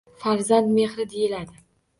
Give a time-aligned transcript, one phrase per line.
[0.21, 1.65] “Farzand mehri” deyiladi...